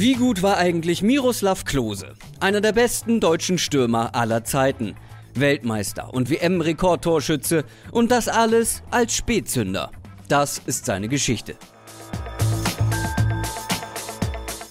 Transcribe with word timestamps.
Wie 0.00 0.14
gut 0.14 0.44
war 0.44 0.58
eigentlich 0.58 1.02
Miroslav 1.02 1.64
Klose? 1.64 2.14
Einer 2.38 2.60
der 2.60 2.70
besten 2.70 3.18
deutschen 3.18 3.58
Stürmer 3.58 4.14
aller 4.14 4.44
Zeiten. 4.44 4.94
Weltmeister 5.34 6.14
und 6.14 6.30
WM-Rekordtorschütze 6.30 7.64
und 7.90 8.12
das 8.12 8.28
alles 8.28 8.84
als 8.92 9.16
Spätzünder. 9.16 9.90
Das 10.28 10.62
ist 10.64 10.86
seine 10.86 11.08
Geschichte. 11.08 11.56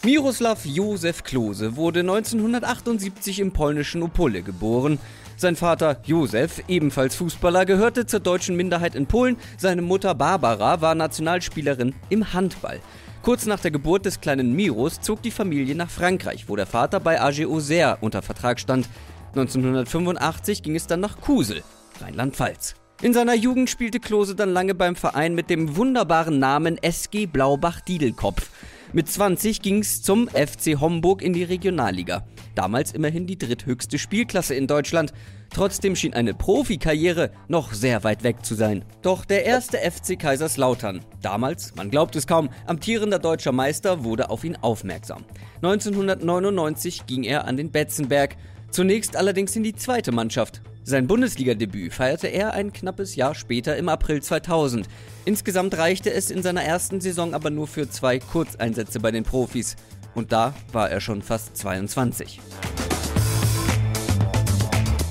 Miroslav 0.06 0.66
Josef 0.66 1.26
Klose 1.26 1.76
wurde 1.76 2.00
1978 2.00 3.42
im 3.42 3.52
polnischen 3.52 4.04
Opole 4.04 4.44
geboren. 4.44 4.98
Sein 5.36 5.58
Vater 5.58 6.00
Josef, 6.06 6.64
ebenfalls 6.70 7.18
Fußballer, 7.18 7.66
gehörte 7.66 8.06
zur 8.06 8.22
deutschen 8.22 8.56
Minderheit 8.56 8.96
in 8.96 9.08
Polen. 9.08 9.36
Seine 9.58 9.82
Mutter 9.82 10.16
Barbara 10.16 10.80
war 10.80 10.96
Nationalspielerin 10.96 11.96
im 12.08 12.32
Handball. 12.32 12.80
Kurz 13.28 13.46
nach 13.46 13.60
der 13.60 13.72
Geburt 13.72 14.06
des 14.06 14.22
kleinen 14.22 14.54
Miros 14.54 15.02
zog 15.02 15.22
die 15.22 15.32
Familie 15.32 15.76
nach 15.76 15.90
Frankreich, 15.90 16.48
wo 16.48 16.56
der 16.56 16.66
Vater 16.66 17.02
bei 17.02 17.20
AG 17.20 17.46
Auxerre 17.46 17.98
unter 18.00 18.22
Vertrag 18.22 18.58
stand. 18.58 18.88
1985 19.36 20.64
ging 20.64 20.78
es 20.78 20.88
dann 20.88 21.02
nach 21.02 21.20
Kusel, 21.20 21.62
Rheinland-Pfalz. 22.00 22.76
In 23.02 23.14
seiner 23.14 23.36
Jugend 23.36 23.70
spielte 23.70 24.00
Klose 24.00 24.34
dann 24.34 24.52
lange 24.52 24.76
beim 24.76 24.96
Verein 24.96 25.36
mit 25.36 25.50
dem 25.50 25.76
wunderbaren 25.76 26.40
Namen 26.40 26.78
SG 26.82 27.26
Blaubach-Diedelkopf. 27.26 28.50
Mit 28.94 29.10
20 29.10 29.62
ging 29.62 29.80
es 29.80 30.02
zum 30.02 30.30
FC 30.30 30.80
Homburg 30.80 31.22
in 31.22 31.34
die 31.34 31.44
Regionalliga. 31.44 32.26
Damals 32.56 32.94
immerhin 32.94 33.28
die 33.28 33.38
dritthöchste 33.38 34.00
Spielklasse 34.00 34.56
in 34.56 34.66
Deutschland. 34.66 35.12
Trotzdem 35.54 35.96
schien 35.96 36.14
eine 36.14 36.34
Profikarriere 36.34 37.32
noch 37.50 37.74
sehr 37.74 38.06
weit 38.06 38.24
weg 38.24 38.46
zu 38.46 38.56
sein. 38.56 38.86
Doch 39.02 39.26
der 39.26 39.46
erste 39.46 39.78
FC 39.78 40.18
Kaiserslautern, 40.18 41.02
damals, 41.22 41.76
man 41.76 41.92
glaubt 41.92 42.16
es 42.16 42.28
kaum, 42.28 42.50
amtierender 42.66 43.20
deutscher 43.20 43.52
Meister, 43.52 44.06
wurde 44.06 44.30
auf 44.30 44.46
ihn 44.46 44.56
aufmerksam. 44.56 45.26
1999 45.62 47.06
ging 47.06 47.24
er 47.24 47.46
an 47.46 47.58
den 47.58 47.72
Betzenberg, 47.72 48.38
zunächst 48.72 49.18
allerdings 49.18 49.56
in 49.56 49.64
die 49.64 49.76
zweite 49.76 50.14
Mannschaft. 50.14 50.62
Sein 50.90 51.06
Bundesligadebüt 51.06 51.94
feierte 51.94 52.28
er 52.28 52.54
ein 52.54 52.72
knappes 52.72 53.18
Jahr 53.18 53.36
später 53.36 53.76
im 53.76 53.90
April 53.90 54.24
2000. 54.24 54.88
Insgesamt 55.26 55.78
reichte 55.78 56.14
es 56.14 56.32
in 56.32 56.42
seiner 56.42 56.64
ersten 56.64 57.02
Saison 57.02 57.34
aber 57.34 57.50
nur 57.50 57.68
für 57.68 57.90
zwei 57.90 58.20
Kurzeinsätze 58.20 59.02
bei 59.02 59.12
den 59.12 59.26
Profis. 59.26 59.76
Und 60.16 60.32
da 60.32 60.54
war 60.72 60.90
er 60.90 61.02
schon 61.02 61.22
fast 61.22 61.58
22. 61.58 62.40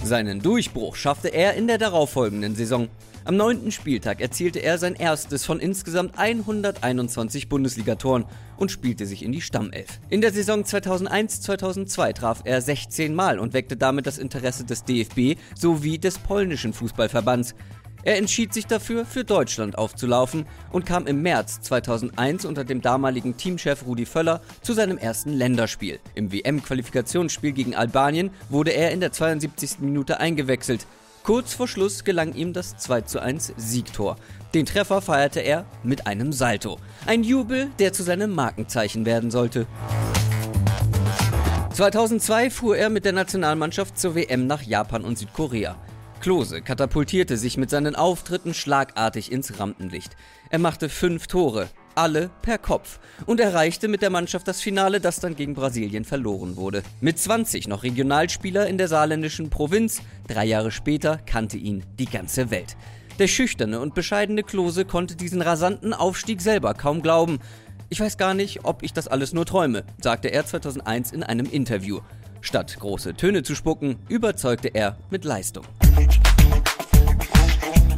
Seinen 0.06 0.40
Durchbruch 0.40 0.94
schaffte 0.94 1.28
er 1.28 1.54
in 1.54 1.66
der 1.66 1.78
darauffolgenden 1.78 2.54
Saison. 2.54 2.86
Am 3.24 3.36
neunten 3.36 3.72
Spieltag 3.72 4.20
erzielte 4.20 4.60
er 4.60 4.78
sein 4.78 4.94
erstes 4.94 5.44
von 5.44 5.58
insgesamt 5.58 6.16
121 6.16 7.48
Bundesligatoren 7.48 8.24
und 8.56 8.70
spielte 8.70 9.04
sich 9.04 9.24
in 9.24 9.32
die 9.32 9.40
Stammelf. 9.40 9.98
In 10.08 10.20
der 10.20 10.32
Saison 10.32 10.62
2001-2002 10.62 12.12
traf 12.12 12.42
er 12.44 12.60
16 12.62 13.16
Mal 13.16 13.40
und 13.40 13.52
weckte 13.52 13.76
damit 13.76 14.06
das 14.06 14.18
Interesse 14.18 14.62
des 14.64 14.84
DFB 14.84 15.40
sowie 15.56 15.98
des 15.98 16.18
polnischen 16.18 16.72
Fußballverbands. 16.72 17.56
Er 18.06 18.18
entschied 18.18 18.54
sich 18.54 18.68
dafür, 18.68 19.04
für 19.04 19.24
Deutschland 19.24 19.76
aufzulaufen 19.76 20.46
und 20.70 20.86
kam 20.86 21.08
im 21.08 21.22
März 21.22 21.60
2001 21.62 22.44
unter 22.44 22.62
dem 22.62 22.80
damaligen 22.80 23.36
Teamchef 23.36 23.84
Rudi 23.84 24.06
Völler 24.06 24.42
zu 24.62 24.74
seinem 24.74 24.96
ersten 24.96 25.32
Länderspiel. 25.32 25.98
Im 26.14 26.30
WM-Qualifikationsspiel 26.30 27.50
gegen 27.50 27.74
Albanien 27.74 28.30
wurde 28.48 28.70
er 28.70 28.92
in 28.92 29.00
der 29.00 29.10
72. 29.10 29.80
Minute 29.80 30.20
eingewechselt. 30.20 30.86
Kurz 31.24 31.54
vor 31.54 31.66
Schluss 31.66 32.04
gelang 32.04 32.32
ihm 32.34 32.52
das 32.52 32.76
2:1 32.76 33.54
Siegtor. 33.56 34.18
Den 34.54 34.66
Treffer 34.66 35.02
feierte 35.02 35.40
er 35.40 35.64
mit 35.82 36.06
einem 36.06 36.32
Salto. 36.32 36.78
Ein 37.06 37.24
Jubel, 37.24 37.70
der 37.80 37.92
zu 37.92 38.04
seinem 38.04 38.32
Markenzeichen 38.36 39.04
werden 39.04 39.32
sollte. 39.32 39.66
2002 41.72 42.50
fuhr 42.50 42.76
er 42.76 42.88
mit 42.88 43.04
der 43.04 43.12
Nationalmannschaft 43.14 43.98
zur 43.98 44.14
WM 44.14 44.46
nach 44.46 44.62
Japan 44.62 45.02
und 45.02 45.18
Südkorea. 45.18 45.74
Klose 46.20 46.62
katapultierte 46.62 47.36
sich 47.36 47.56
mit 47.56 47.70
seinen 47.70 47.94
Auftritten 47.94 48.54
schlagartig 48.54 49.30
ins 49.30 49.58
Rampenlicht. 49.60 50.16
Er 50.50 50.58
machte 50.58 50.88
fünf 50.88 51.26
Tore, 51.26 51.68
alle 51.94 52.30
per 52.42 52.58
Kopf 52.58 52.98
und 53.26 53.40
erreichte 53.40 53.88
mit 53.88 54.02
der 54.02 54.10
Mannschaft 54.10 54.46
das 54.48 54.60
Finale, 54.60 55.00
das 55.00 55.20
dann 55.20 55.36
gegen 55.36 55.54
Brasilien 55.54 56.04
verloren 56.04 56.56
wurde. 56.56 56.82
Mit 57.00 57.18
20 57.18 57.68
noch 57.68 57.82
Regionalspieler 57.82 58.66
in 58.66 58.78
der 58.78 58.88
saarländischen 58.88 59.50
Provinz, 59.50 60.02
drei 60.28 60.44
Jahre 60.44 60.70
später 60.70 61.18
kannte 61.26 61.56
ihn 61.56 61.84
die 61.98 62.06
ganze 62.06 62.50
Welt. 62.50 62.76
Der 63.18 63.28
schüchterne 63.28 63.80
und 63.80 63.94
bescheidene 63.94 64.42
Klose 64.42 64.84
konnte 64.84 65.16
diesen 65.16 65.40
rasanten 65.40 65.94
Aufstieg 65.94 66.42
selber 66.42 66.74
kaum 66.74 67.00
glauben. 67.00 67.38
Ich 67.88 68.00
weiß 68.00 68.18
gar 68.18 68.34
nicht, 68.34 68.64
ob 68.64 68.82
ich 68.82 68.92
das 68.92 69.08
alles 69.08 69.32
nur 69.32 69.46
träume, 69.46 69.84
sagte 70.02 70.28
er 70.28 70.44
2001 70.44 71.12
in 71.12 71.22
einem 71.22 71.46
Interview. 71.46 72.00
Statt 72.46 72.76
große 72.78 73.14
Töne 73.14 73.42
zu 73.42 73.56
spucken, 73.56 73.96
überzeugte 74.08 74.68
er 74.68 74.96
mit 75.10 75.24
Leistung. 75.24 75.64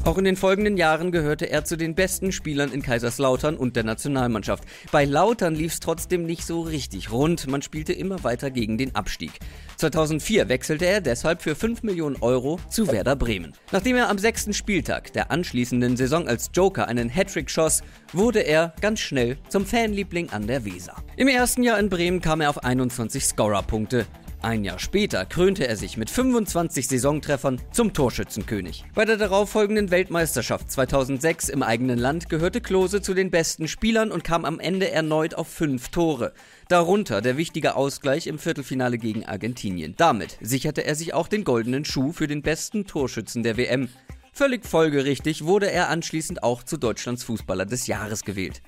Auch 0.06 0.16
in 0.16 0.24
den 0.24 0.36
folgenden 0.36 0.78
Jahren 0.78 1.12
gehörte 1.12 1.50
er 1.50 1.66
zu 1.66 1.76
den 1.76 1.94
besten 1.94 2.32
Spielern 2.32 2.72
in 2.72 2.80
Kaiserslautern 2.80 3.58
und 3.58 3.76
der 3.76 3.84
Nationalmannschaft. 3.84 4.64
Bei 4.90 5.04
Lautern 5.04 5.54
lief 5.54 5.74
es 5.74 5.80
trotzdem 5.80 6.24
nicht 6.24 6.46
so 6.46 6.62
richtig 6.62 7.12
rund, 7.12 7.46
man 7.46 7.60
spielte 7.60 7.92
immer 7.92 8.24
weiter 8.24 8.50
gegen 8.50 8.78
den 8.78 8.94
Abstieg. 8.94 9.32
2004 9.76 10.48
wechselte 10.48 10.86
er 10.86 11.02
deshalb 11.02 11.42
für 11.42 11.54
5 11.54 11.82
Millionen 11.82 12.16
Euro 12.22 12.58
zu 12.70 12.90
Werder 12.90 13.16
Bremen. 13.16 13.52
Nachdem 13.70 13.96
er 13.96 14.08
am 14.08 14.16
sechsten 14.16 14.54
Spieltag 14.54 15.12
der 15.12 15.30
anschließenden 15.30 15.98
Saison 15.98 16.26
als 16.26 16.52
Joker 16.54 16.88
einen 16.88 17.10
Hattrick 17.10 17.50
schoss, 17.50 17.82
wurde 18.14 18.40
er 18.40 18.72
ganz 18.80 19.00
schnell 19.00 19.36
zum 19.50 19.66
Fanliebling 19.66 20.30
an 20.30 20.46
der 20.46 20.64
Weser. 20.64 20.94
Im 21.18 21.28
ersten 21.28 21.62
Jahr 21.62 21.78
in 21.78 21.90
Bremen 21.90 22.22
kam 22.22 22.40
er 22.40 22.48
auf 22.48 22.64
21 22.64 23.26
Scorerpunkte. 23.26 24.06
Ein 24.40 24.62
Jahr 24.62 24.78
später 24.78 25.26
krönte 25.26 25.66
er 25.66 25.76
sich 25.76 25.96
mit 25.96 26.10
25 26.10 26.86
Saisontreffern 26.86 27.60
zum 27.72 27.92
Torschützenkönig. 27.92 28.84
Bei 28.94 29.04
der 29.04 29.16
darauffolgenden 29.16 29.90
Weltmeisterschaft 29.90 30.70
2006 30.70 31.48
im 31.48 31.64
eigenen 31.64 31.98
Land 31.98 32.28
gehörte 32.28 32.60
Klose 32.60 33.02
zu 33.02 33.14
den 33.14 33.32
besten 33.32 33.66
Spielern 33.66 34.12
und 34.12 34.22
kam 34.22 34.44
am 34.44 34.60
Ende 34.60 34.92
erneut 34.92 35.34
auf 35.34 35.48
fünf 35.48 35.88
Tore. 35.88 36.32
Darunter 36.68 37.20
der 37.20 37.36
wichtige 37.36 37.74
Ausgleich 37.74 38.28
im 38.28 38.38
Viertelfinale 38.38 38.98
gegen 38.98 39.26
Argentinien. 39.26 39.94
Damit 39.96 40.38
sicherte 40.40 40.84
er 40.84 40.94
sich 40.94 41.14
auch 41.14 41.26
den 41.26 41.42
goldenen 41.42 41.84
Schuh 41.84 42.12
für 42.12 42.28
den 42.28 42.42
besten 42.42 42.86
Torschützen 42.86 43.42
der 43.42 43.56
WM. 43.56 43.88
Völlig 44.32 44.64
folgerichtig 44.64 45.46
wurde 45.46 45.68
er 45.68 45.88
anschließend 45.88 46.44
auch 46.44 46.62
zu 46.62 46.76
Deutschlands 46.76 47.24
Fußballer 47.24 47.66
des 47.66 47.88
Jahres 47.88 48.22
gewählt. 48.22 48.62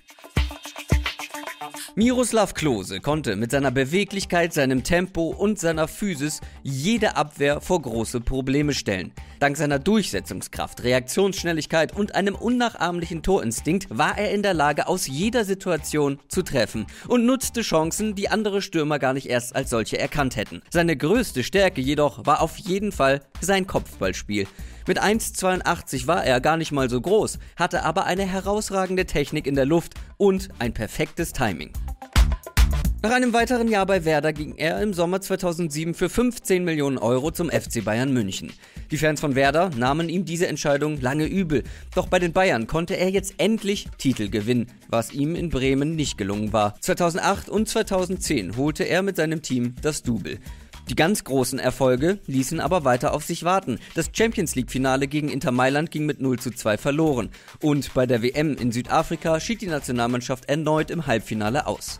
Miroslav 1.96 2.54
Klose 2.54 3.00
konnte 3.00 3.34
mit 3.34 3.50
seiner 3.50 3.72
Beweglichkeit, 3.72 4.52
seinem 4.52 4.84
Tempo 4.84 5.34
und 5.36 5.58
seiner 5.58 5.88
Physis 5.88 6.40
jede 6.62 7.16
Abwehr 7.16 7.60
vor 7.60 7.82
große 7.82 8.20
Probleme 8.20 8.74
stellen. 8.74 9.12
Dank 9.40 9.56
seiner 9.56 9.78
Durchsetzungskraft, 9.78 10.84
Reaktionsschnelligkeit 10.84 11.96
und 11.96 12.14
einem 12.14 12.34
unnachahmlichen 12.34 13.22
Torinstinkt 13.22 13.86
war 13.88 14.18
er 14.18 14.32
in 14.32 14.42
der 14.42 14.52
Lage, 14.52 14.86
aus 14.86 15.06
jeder 15.06 15.46
Situation 15.46 16.18
zu 16.28 16.42
treffen 16.42 16.86
und 17.08 17.24
nutzte 17.24 17.62
Chancen, 17.62 18.14
die 18.14 18.28
andere 18.28 18.60
Stürmer 18.60 18.98
gar 18.98 19.14
nicht 19.14 19.30
erst 19.30 19.56
als 19.56 19.70
solche 19.70 19.98
erkannt 19.98 20.36
hätten. 20.36 20.60
Seine 20.68 20.94
größte 20.94 21.42
Stärke 21.42 21.80
jedoch 21.80 22.26
war 22.26 22.42
auf 22.42 22.58
jeden 22.58 22.92
Fall 22.92 23.22
sein 23.40 23.66
Kopfballspiel. 23.66 24.46
Mit 24.86 25.02
1,82 25.02 26.06
war 26.06 26.22
er 26.22 26.42
gar 26.42 26.58
nicht 26.58 26.72
mal 26.72 26.90
so 26.90 27.00
groß, 27.00 27.38
hatte 27.56 27.82
aber 27.84 28.04
eine 28.04 28.26
herausragende 28.26 29.06
Technik 29.06 29.46
in 29.46 29.54
der 29.54 29.64
Luft 29.64 29.94
und 30.18 30.50
ein 30.58 30.74
perfektes 30.74 31.32
Timing. 31.32 31.72
Nach 33.02 33.12
einem 33.12 33.32
weiteren 33.32 33.68
Jahr 33.68 33.86
bei 33.86 34.04
Werder 34.04 34.34
ging 34.34 34.56
er 34.56 34.82
im 34.82 34.92
Sommer 34.92 35.22
2007 35.22 35.94
für 35.94 36.10
15 36.10 36.64
Millionen 36.64 36.98
Euro 36.98 37.30
zum 37.30 37.48
FC 37.48 37.82
Bayern 37.82 38.12
München. 38.12 38.52
Die 38.90 38.98
Fans 38.98 39.22
von 39.22 39.34
Werder 39.34 39.70
nahmen 39.74 40.10
ihm 40.10 40.26
diese 40.26 40.48
Entscheidung 40.48 41.00
lange 41.00 41.24
übel. 41.24 41.62
Doch 41.94 42.08
bei 42.08 42.18
den 42.18 42.34
Bayern 42.34 42.66
konnte 42.66 42.98
er 42.98 43.08
jetzt 43.08 43.36
endlich 43.38 43.88
Titel 43.96 44.28
gewinnen, 44.28 44.66
was 44.90 45.12
ihm 45.12 45.34
in 45.34 45.48
Bremen 45.48 45.96
nicht 45.96 46.18
gelungen 46.18 46.52
war. 46.52 46.78
2008 46.78 47.48
und 47.48 47.70
2010 47.70 48.58
holte 48.58 48.84
er 48.84 49.00
mit 49.00 49.16
seinem 49.16 49.40
Team 49.40 49.76
das 49.80 50.02
Double. 50.02 50.38
Die 50.90 50.94
ganz 50.94 51.24
großen 51.24 51.58
Erfolge 51.58 52.18
ließen 52.26 52.60
aber 52.60 52.84
weiter 52.84 53.14
auf 53.14 53.24
sich 53.24 53.44
warten. 53.44 53.78
Das 53.94 54.10
Champions 54.12 54.56
League-Finale 54.56 55.06
gegen 55.06 55.30
Inter 55.30 55.52
Mailand 55.52 55.90
ging 55.90 56.04
mit 56.04 56.20
0 56.20 56.38
zu 56.38 56.50
2 56.50 56.76
verloren. 56.76 57.30
Und 57.62 57.94
bei 57.94 58.04
der 58.04 58.22
WM 58.22 58.56
in 58.56 58.72
Südafrika 58.72 59.40
schied 59.40 59.62
die 59.62 59.68
Nationalmannschaft 59.68 60.50
erneut 60.50 60.90
im 60.90 61.06
Halbfinale 61.06 61.66
aus. 61.66 61.98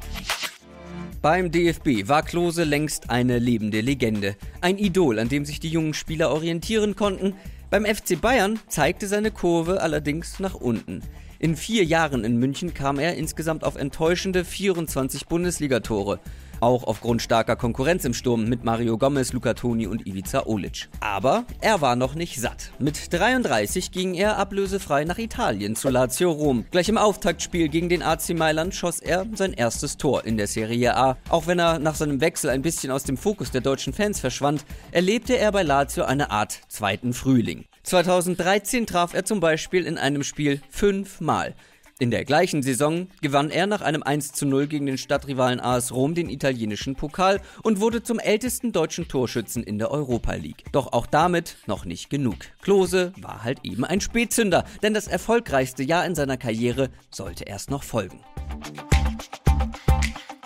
Beim 1.22 1.50
DFB 1.50 2.08
war 2.08 2.22
Klose 2.22 2.64
längst 2.64 3.10
eine 3.10 3.38
lebende 3.38 3.82
Legende. 3.82 4.36
Ein 4.62 4.78
Idol, 4.78 5.18
an 5.18 5.28
dem 5.28 5.44
sich 5.44 5.60
die 5.60 5.68
jungen 5.68 5.92
Spieler 5.92 6.30
orientieren 6.30 6.96
konnten. 6.96 7.34
Beim 7.68 7.84
FC 7.84 8.18
Bayern 8.18 8.58
zeigte 8.68 9.06
seine 9.06 9.30
Kurve 9.30 9.82
allerdings 9.82 10.40
nach 10.40 10.54
unten. 10.54 11.02
In 11.38 11.56
vier 11.56 11.84
Jahren 11.84 12.24
in 12.24 12.38
München 12.38 12.72
kam 12.72 12.98
er 12.98 13.16
insgesamt 13.16 13.64
auf 13.64 13.76
enttäuschende 13.76 14.46
24 14.46 15.26
Bundesligatore. 15.26 16.20
Auch 16.60 16.84
aufgrund 16.84 17.22
starker 17.22 17.56
Konkurrenz 17.56 18.04
im 18.04 18.12
Sturm 18.12 18.44
mit 18.44 18.64
Mario 18.64 18.98
Gomez, 18.98 19.32
Luca 19.32 19.54
Toni 19.54 19.86
und 19.86 20.06
Ivica 20.06 20.44
Olic. 20.44 20.90
Aber 21.00 21.44
er 21.62 21.80
war 21.80 21.96
noch 21.96 22.14
nicht 22.14 22.38
satt. 22.38 22.72
Mit 22.78 23.12
33 23.12 23.90
ging 23.92 24.12
er 24.12 24.36
ablösefrei 24.36 25.04
nach 25.04 25.16
Italien 25.16 25.74
zu 25.74 25.88
Lazio 25.88 26.30
Rom. 26.30 26.66
Gleich 26.70 26.90
im 26.90 26.98
Auftaktspiel 26.98 27.70
gegen 27.70 27.88
den 27.88 28.02
AC 28.02 28.34
Mailand 28.34 28.74
schoss 28.74 29.00
er 29.00 29.26
sein 29.34 29.54
erstes 29.54 29.96
Tor 29.96 30.26
in 30.26 30.36
der 30.36 30.46
Serie 30.48 30.96
A. 30.96 31.16
Auch 31.30 31.46
wenn 31.46 31.58
er 31.58 31.78
nach 31.78 31.94
seinem 31.94 32.20
Wechsel 32.20 32.50
ein 32.50 32.60
bisschen 32.60 32.90
aus 32.90 33.04
dem 33.04 33.16
Fokus 33.16 33.50
der 33.50 33.62
deutschen 33.62 33.94
Fans 33.94 34.20
verschwand, 34.20 34.66
erlebte 34.92 35.38
er 35.38 35.52
bei 35.52 35.62
Lazio 35.62 36.04
eine 36.04 36.30
Art 36.30 36.60
zweiten 36.68 37.14
Frühling. 37.14 37.64
2013 37.84 38.86
traf 38.86 39.14
er 39.14 39.24
zum 39.24 39.40
Beispiel 39.40 39.86
in 39.86 39.96
einem 39.96 40.22
Spiel 40.22 40.60
fünfmal. 40.68 41.54
In 42.00 42.10
der 42.10 42.24
gleichen 42.24 42.62
Saison 42.62 43.08
gewann 43.20 43.50
er 43.50 43.66
nach 43.66 43.82
einem 43.82 44.02
1 44.02 44.32
zu 44.32 44.46
0 44.46 44.68
gegen 44.68 44.86
den 44.86 44.96
Stadtrivalen 44.96 45.60
AS 45.60 45.92
Rom 45.92 46.14
den 46.14 46.30
italienischen 46.30 46.96
Pokal 46.96 47.42
und 47.62 47.78
wurde 47.78 48.02
zum 48.02 48.18
ältesten 48.18 48.72
deutschen 48.72 49.06
Torschützen 49.06 49.62
in 49.62 49.78
der 49.78 49.90
Europa 49.90 50.32
League. 50.32 50.64
Doch 50.72 50.94
auch 50.94 51.06
damit 51.06 51.58
noch 51.66 51.84
nicht 51.84 52.08
genug. 52.08 52.36
Klose 52.62 53.12
war 53.20 53.44
halt 53.44 53.58
eben 53.64 53.84
ein 53.84 54.00
Spätzünder, 54.00 54.64
denn 54.82 54.94
das 54.94 55.08
erfolgreichste 55.08 55.82
Jahr 55.82 56.06
in 56.06 56.14
seiner 56.14 56.38
Karriere 56.38 56.88
sollte 57.10 57.44
erst 57.44 57.70
noch 57.70 57.82
folgen. 57.82 58.20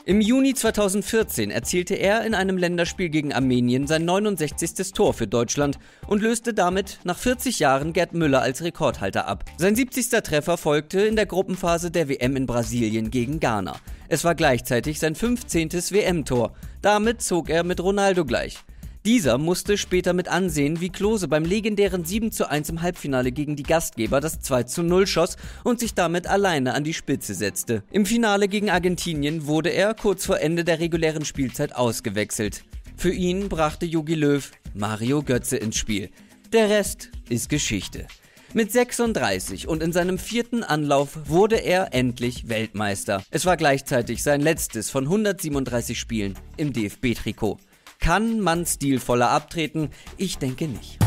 Im 0.07 0.21
Juni 0.21 0.53
2014 0.53 1.51
erzielte 1.51 1.95
er 1.95 2.27
in 2.27 2.35
einem 2.35 2.59
Länderspiel 2.59 3.09
gegen 3.09 3.33
Armenien 3.33 3.87
sein 3.87 4.05
69. 4.05 4.93
Tor 4.93 5.15
für 5.15 5.27
Deutschland 5.27 5.79
und 6.07 6.21
löste 6.21 6.53
damit 6.53 6.99
nach 7.05 7.17
40 7.17 7.59
Jahren 7.59 7.95
Gerd 7.95 8.13
Müller 8.13 8.43
als 8.43 8.63
Rekordhalter 8.63 9.27
ab. 9.27 9.47
Sein 9.57 9.75
70. 9.75 10.11
Treffer 10.23 10.59
folgte 10.59 11.01
in 11.01 11.17
der 11.17 11.25
Gruppenphase 11.25 11.91
der 11.91 12.11
WM 12.11 12.37
in 12.37 12.45
Brasilien 12.45 13.11
gegen 13.11 13.41
Ghana. 13.41 13.77
Es 14.09 14.25
war 14.25 14.35
gleichzeitig 14.35 15.01
sein 15.01 15.15
15. 15.15 15.73
WM-Tor. 15.73 16.53
Damit 16.83 17.23
zog 17.23 17.49
er 17.49 17.65
mit 17.65 17.83
Ronaldo 17.83 18.27
gleich. 18.27 18.59
Dieser 19.07 19.37
musste 19.37 19.77
später 19.77 20.15
mit 20.15 20.29
ansehen, 20.29 20.81
wie 20.81 20.89
Klose 20.89 21.29
beim 21.29 21.45
legendären 21.45 22.07
7 22.07 22.33
zu 22.33 22.49
1 22.49 22.71
im 22.71 22.81
Halbfinale 22.81 23.33
gegen 23.33 23.55
die 23.55 23.63
Gastgeber 23.63 24.19
das 24.19 24.41
2 24.41 24.63
zu 24.63 24.83
0 24.83 25.07
schoss 25.07 25.37
und 25.63 25.79
sich 25.79 25.93
damit 25.93 26.27
alleine 26.27 26.73
an 26.73 26.85
die 26.85 26.95
Spitze 26.95 27.35
setzte. 27.35 27.83
Im 27.91 28.07
Finale 28.07 28.49
gegen 28.49 28.71
Argentinien 28.71 29.47
wurde 29.47 29.69
er 29.69 29.93
kurz 29.93 30.25
vor 30.25 30.41
Ende 30.41 30.65
der 30.65 30.81
regulären 30.81 31.27
Spielzeit 31.27 31.77
ausgewechselt. 31.77 32.65
Für 32.97 33.13
ihn 33.13 33.51
brachte 33.51 33.85
Jogi 33.85 34.15
Löw 34.15 34.51
Mario 34.73 35.23
Götze 35.23 35.59
ins 35.59 35.77
Spiel. 35.77 36.09
Der 36.55 36.71
Rest 36.71 37.11
ist 37.29 37.51
Geschichte. 37.51 38.07
Mit 38.55 38.73
36 38.73 39.69
und 39.69 39.83
in 39.83 39.93
seinem 39.93 40.17
vierten 40.17 40.63
Anlauf 40.63 41.29
wurde 41.29 41.57
er 41.57 41.93
endlich 41.93 42.49
Weltmeister. 42.49 43.23
Es 43.31 43.45
war 43.45 43.59
gleichzeitig 43.59 44.23
sein 44.23 44.41
letztes 44.41 44.89
von 44.89 45.05
137 45.05 46.01
Spielen 46.01 46.39
im 46.57 46.73
DFB-Trikot. 46.73 47.59
Kann 48.05 48.41
man 48.41 48.67
stilvoller 48.67 49.31
abtreten? 49.31 49.89
Ich 50.19 50.37
denke 50.37 50.69
nicht. 50.69 50.99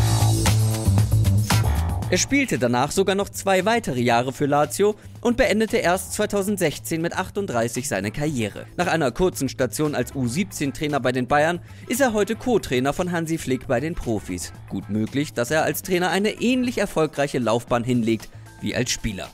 Er 2.10 2.18
spielte 2.18 2.58
danach 2.58 2.90
sogar 2.90 3.14
noch 3.14 3.30
zwei 3.30 3.66
weitere 3.66 4.02
Jahre 4.02 4.34
für 4.34 4.48
Lazio 4.48 4.96
und 5.22 5.38
beendete 5.38 5.78
erst 5.78 6.14
2016 6.14 7.00
mit 7.00 7.16
38 7.16 7.88
seine 7.88 8.10
Karriere. 8.10 8.66
Nach 8.78 8.88
einer 8.88 9.12
kurzen 9.12 9.48
Station 9.48 9.94
als 9.94 10.14
U17-Trainer 10.16 11.00
bei 11.00 11.12
den 11.12 11.28
Bayern 11.28 11.60
ist 11.88 12.02
er 12.02 12.14
heute 12.14 12.36
Co-Trainer 12.36 12.94
von 12.94 13.12
Hansi 13.12 13.38
Flick 13.38 13.68
bei 13.68 13.80
den 13.80 13.94
Profis. 13.94 14.52
Gut 14.68 14.90
möglich, 14.90 15.34
dass 15.34 15.52
er 15.52 15.62
als 15.62 15.84
Trainer 15.84 16.10
eine 16.10 16.42
ähnlich 16.42 16.80
erfolgreiche 16.80 17.38
Laufbahn 17.38 17.84
hinlegt 17.84 18.28
wie 18.60 18.74
als 18.74 18.90
Spieler. 18.90 19.30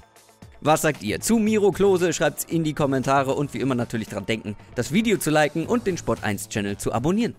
Was 0.60 0.82
sagt 0.82 1.02
ihr 1.02 1.22
zu 1.22 1.38
Miro 1.38 1.72
Klose? 1.72 2.12
Schreibt's 2.12 2.44
in 2.44 2.66
die 2.66 2.74
Kommentare 2.74 3.36
und 3.36 3.54
wie 3.54 3.60
immer 3.60 3.76
natürlich 3.76 4.10
dran 4.10 4.26
denken, 4.26 4.58
das 4.76 4.92
Video 4.92 5.18
zu 5.18 5.30
liken 5.30 5.66
und 5.66 5.88
den 5.88 5.98
Sport1 5.98 6.50
Channel 6.50 6.76
zu 6.76 6.92
abonnieren. 6.92 7.36